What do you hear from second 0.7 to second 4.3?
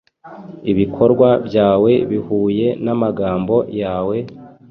Ibikorwa byawe bihuye namagambo yawe,